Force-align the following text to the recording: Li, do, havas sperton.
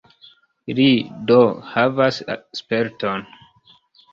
Li, 0.77 0.87
do, 1.31 1.37
havas 1.73 2.19
sperton. 2.61 3.29